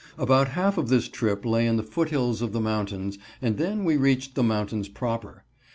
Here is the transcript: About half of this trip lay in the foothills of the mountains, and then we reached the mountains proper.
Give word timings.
About 0.17 0.47
half 0.57 0.79
of 0.79 0.89
this 0.89 1.07
trip 1.07 1.45
lay 1.45 1.67
in 1.67 1.77
the 1.77 1.83
foothills 1.83 2.41
of 2.41 2.53
the 2.53 2.59
mountains, 2.59 3.19
and 3.39 3.57
then 3.57 3.83
we 3.85 3.97
reached 3.97 4.33
the 4.33 4.41
mountains 4.41 4.89
proper. 4.89 5.43